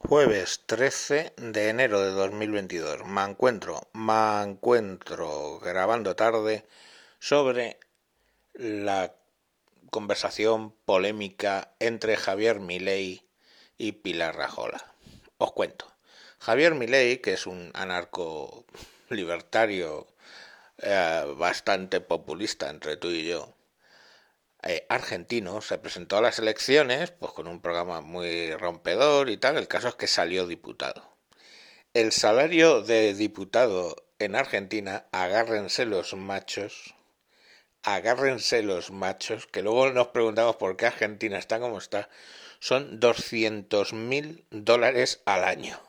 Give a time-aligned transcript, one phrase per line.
[0.00, 3.04] Jueves 13 de enero de 2022.
[3.04, 6.64] Me encuentro, me encuentro grabando tarde
[7.18, 7.80] sobre
[8.54, 9.12] la
[9.90, 13.26] conversación polémica entre Javier Milei
[13.76, 14.94] y Pilar Rajola.
[15.36, 15.92] Os cuento.
[16.38, 18.64] Javier Milei, que es un anarco
[19.10, 20.06] libertario
[20.78, 23.52] eh, bastante populista entre tú y yo,
[24.62, 29.56] eh, argentino se presentó a las elecciones pues con un programa muy rompedor y tal.
[29.56, 31.16] El caso es que salió diputado.
[31.94, 36.94] El salario de diputado en Argentina, agárrense los machos,
[37.82, 42.08] agárrense los machos, que luego nos preguntamos por qué Argentina está como está,
[42.60, 45.87] son 200 mil dólares al año.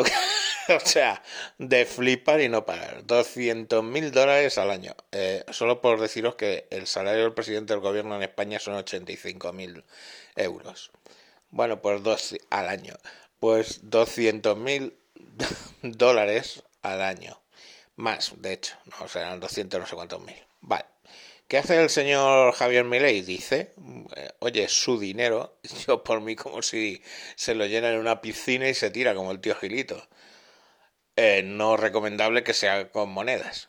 [0.68, 1.22] o sea,
[1.58, 3.04] de flipar y no pagar.
[3.06, 4.94] 200 mil dólares al año.
[5.12, 9.52] Eh, solo por deciros que el salario del presidente del gobierno en España son 85
[9.52, 9.84] mil
[10.36, 10.90] euros.
[11.50, 12.94] Bueno, pues dos al año.
[13.38, 14.96] Pues 200 mil
[15.82, 17.40] dólares al año.
[17.96, 18.76] Más, de hecho.
[18.86, 20.36] No, serán 200 no sé cuántos mil.
[20.60, 20.91] Vale.
[21.52, 23.20] ¿Qué hace el señor Javier Milei?
[23.20, 23.74] Dice,
[24.16, 27.02] eh, oye, su dinero, yo por mí como si
[27.36, 30.02] se lo llena en una piscina y se tira como el tío Gilito.
[31.14, 33.68] Eh, no recomendable que sea con monedas.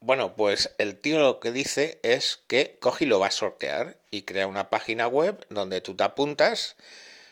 [0.00, 3.96] Bueno, pues el tío lo que dice es que coge y lo va a sortear
[4.10, 6.76] y crea una página web donde tú te apuntas.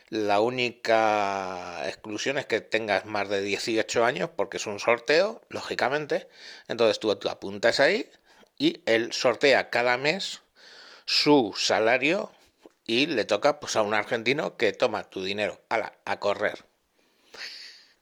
[0.09, 6.27] La única exclusión es que tengas más de 18 años porque es un sorteo, lógicamente.
[6.69, 8.11] Entonces tú te apuntas ahí
[8.61, 10.43] y él sortea cada mes
[11.07, 12.31] su salario
[12.87, 16.67] y le toca pues a un argentino que toma tu dinero, ala, a correr.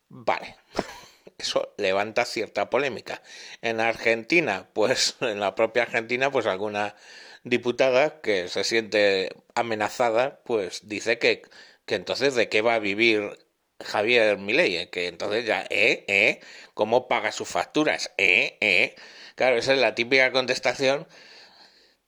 [0.08, 0.56] Vale.
[1.38, 3.22] Eso levanta cierta polémica.
[3.62, 6.96] En Argentina, pues en la propia Argentina, pues alguna
[7.44, 11.42] diputada que se siente amenazada, pues dice que,
[11.86, 13.38] que entonces de qué va a vivir
[13.84, 16.40] Javier Milei, que entonces ya, eh, eh,
[16.74, 18.12] ¿cómo paga sus facturas?
[18.18, 18.94] Eh, eh,
[19.36, 21.06] Claro, esa es la típica contestación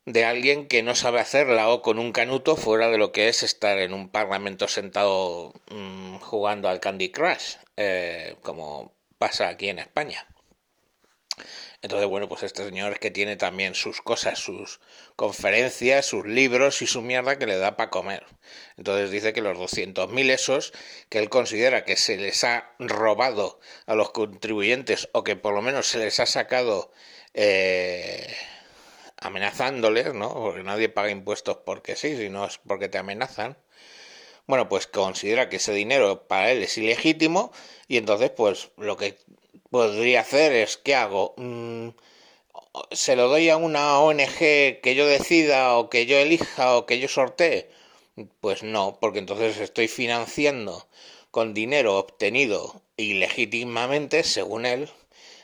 [0.05, 3.43] de alguien que no sabe hacerla o con un canuto fuera de lo que es
[3.43, 9.79] estar en un parlamento sentado mmm, jugando al Candy Crush, eh, como pasa aquí en
[9.79, 10.27] España.
[11.83, 14.81] Entonces, bueno, pues este señor es que tiene también sus cosas, sus
[15.17, 18.27] conferencias, sus libros y su mierda que le da para comer.
[18.77, 20.73] Entonces dice que los 200.000 esos
[21.09, 25.63] que él considera que se les ha robado a los contribuyentes o que por lo
[25.63, 26.93] menos se les ha sacado
[27.33, 28.35] eh,
[29.17, 30.33] amenazándoles, ¿no?
[30.35, 33.57] Porque nadie paga impuestos porque sí, sino es porque te amenazan.
[34.47, 37.53] Bueno, pues considera que ese dinero para él es ilegítimo
[37.89, 39.17] y entonces pues lo que
[39.71, 41.35] podría hacer es, ¿qué hago?
[41.37, 41.91] Mm,
[42.93, 46.99] ¿Se lo doy a una ONG que yo decida o que yo elija o que
[46.99, 47.71] yo sortee?
[48.41, 50.87] Pues no, porque entonces estoy financiando
[51.31, 54.91] con dinero obtenido ilegítimamente, según él,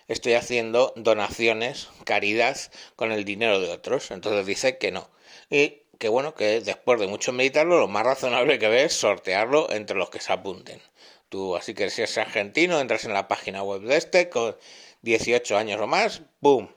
[0.09, 2.57] estoy haciendo donaciones, caridad
[2.97, 4.11] con el dinero de otros.
[4.11, 5.09] Entonces dice que no.
[5.51, 9.71] Y que bueno, que después de mucho meditarlo, lo más razonable que ve es sortearlo
[9.71, 10.81] entre los que se apunten.
[11.29, 14.57] Tú, así que si eres argentino, entras en la página web de este con
[15.03, 16.75] 18 años o más, ¡boom!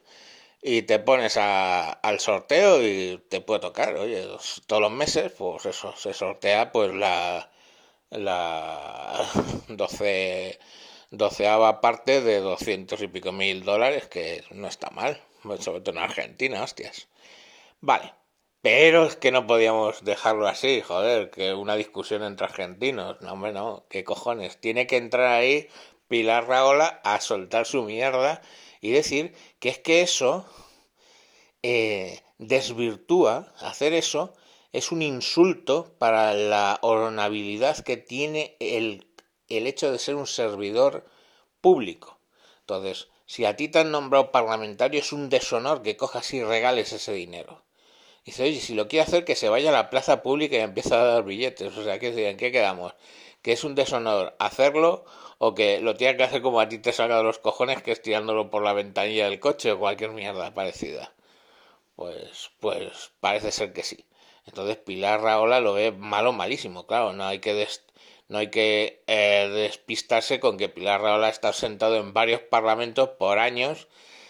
[0.61, 4.27] Y te pones a, al sorteo y te puede tocar, oye,
[4.67, 7.49] todos los meses, pues eso, se sortea pues la,
[8.11, 9.29] la
[9.69, 10.59] 12
[11.11, 15.21] doceava parte de doscientos y pico mil dólares, que no está mal,
[15.59, 17.07] sobre todo en Argentina, hostias.
[17.81, 18.13] Vale,
[18.61, 23.53] pero es que no podíamos dejarlo así, joder, que una discusión entre argentinos, no, hombre,
[23.53, 25.67] no, qué cojones, tiene que entrar ahí
[26.07, 28.41] Pilar Raola a soltar su mierda
[28.81, 30.45] y decir que es que eso
[31.63, 34.33] eh, desvirtúa, hacer eso
[34.71, 39.09] es un insulto para la honorabilidad que tiene el
[39.49, 41.05] el hecho de ser un servidor
[41.59, 42.19] público.
[42.61, 46.93] Entonces, si a ti te han nombrado parlamentario, es un deshonor que cojas y regales
[46.93, 47.63] ese dinero.
[48.29, 50.93] Dice, oye, si lo quiere hacer, que se vaya a la plaza pública y empiece
[50.93, 51.75] a dar billetes.
[51.75, 52.93] O sea, ¿en qué quedamos?
[53.41, 55.03] ¿Que es un deshonor hacerlo
[55.39, 57.91] o que lo tiene que hacer como a ti te salga de los cojones, que
[57.91, 61.11] es tirándolo por la ventanilla del coche o cualquier mierda parecida?
[61.95, 64.05] Pues, pues parece ser que sí.
[64.45, 66.85] Entonces Pilar Raola lo ve malo, malísimo.
[66.85, 67.67] Claro, no hay que
[68.27, 73.39] no hay que eh, despistarse con que Pilar Raola estado sentado en varios parlamentos por
[73.39, 73.87] años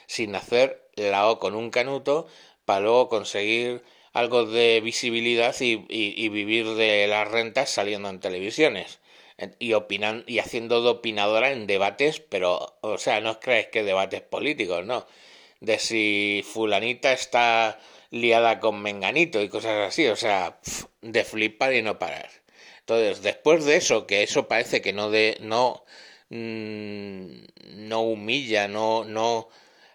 [0.07, 2.27] sin hacer la O con un canuto
[2.69, 3.81] para luego conseguir
[4.13, 8.99] algo de visibilidad y, vivir de las rentas saliendo en televisiones
[9.57, 14.21] y opinan y haciendo de opinadora en debates, pero o sea, no crees que debates
[14.21, 15.07] políticos, no,
[15.61, 17.79] de si fulanita está
[18.11, 20.59] liada con menganito y cosas así, o sea,
[21.01, 22.29] de flipar y no parar.
[22.81, 25.83] Entonces, después de eso, que eso parece que no de, no,
[26.29, 27.31] mm,
[27.87, 29.49] no humilla, no, no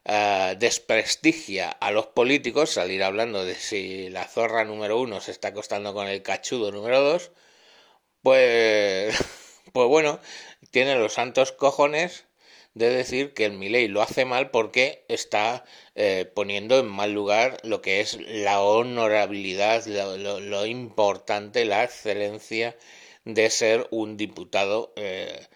[0.07, 5.49] uh, desprestigia a los políticos, salir hablando de si la zorra número uno se está
[5.49, 7.33] acostando con el cachudo número dos,
[8.23, 9.17] pues,
[9.73, 10.21] pues bueno,
[10.71, 12.27] tiene los santos cojones
[12.75, 15.65] de decir que el Milei lo hace mal porque está
[15.95, 22.77] eh, poniendo en mal lugar lo que es la honorabilidad, lo, importante, la excelencia
[23.25, 25.47] de ser un diputado, eh,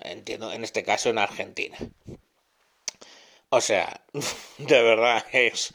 [0.00, 1.76] entiendo, en este caso en Argentina.
[3.56, 4.04] O sea,
[4.58, 5.72] de verdad es...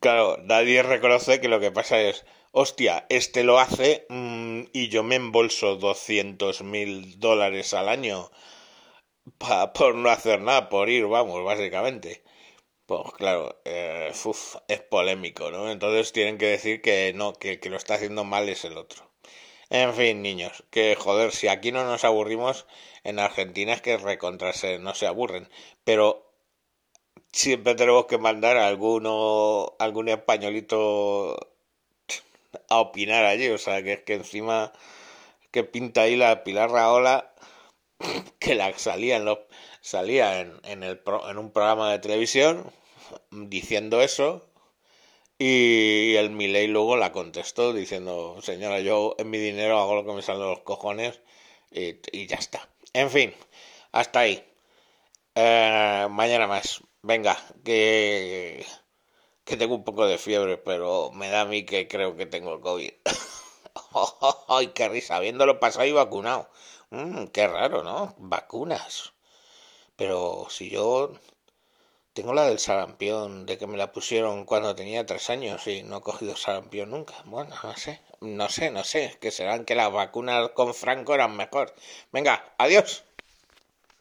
[0.00, 5.02] Claro, nadie reconoce que lo que pasa es, hostia, este lo hace mm, y yo
[5.02, 8.30] me embolso doscientos mil dólares al año
[9.74, 12.22] por no hacer nada, por ir, vamos, básicamente.
[12.86, 14.12] Pues claro, eh,
[14.68, 15.70] es polémico, ¿no?
[15.72, 19.10] Entonces tienen que decir que no, que, que lo está haciendo mal es el otro.
[19.70, 22.66] En fin, niños, que joder, si aquí no nos aburrimos,
[23.04, 25.48] en Argentina es que recontrarse no se aburren.
[25.84, 26.29] Pero
[27.32, 31.36] siempre tenemos que mandar a alguno, algún españolito
[32.68, 33.48] a opinar allí.
[33.48, 34.72] O sea, que es que encima
[35.50, 37.32] que pinta ahí la Pilar Raola
[38.38, 39.38] que la salía en los
[39.80, 42.70] salía en, en, el en un programa de televisión
[43.30, 44.46] diciendo eso
[45.38, 50.12] y el Miley luego la contestó diciendo señora yo en mi dinero hago lo que
[50.12, 51.20] me salen los cojones
[51.72, 53.34] y, y ya está en fin
[53.92, 54.44] hasta ahí
[55.34, 58.64] eh, mañana más venga que
[59.44, 62.54] que tengo un poco de fiebre pero me da a mí que creo que tengo
[62.54, 62.92] el COVID
[64.48, 66.48] ay qué risa habiéndolo pasado y vacunado
[66.92, 68.16] Mm, qué raro, ¿no?
[68.18, 69.12] Vacunas.
[69.96, 71.12] Pero si yo
[72.12, 75.98] tengo la del sarampión, de que me la pusieron cuando tenía tres años y no
[75.98, 77.14] he cogido sarampión nunca.
[77.24, 81.36] Bueno, no sé, no sé, no sé, que serán que las vacunas con Franco eran
[81.36, 81.74] mejor.
[82.12, 83.04] Venga, adiós.